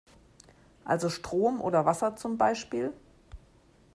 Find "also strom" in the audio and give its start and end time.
0.83-1.61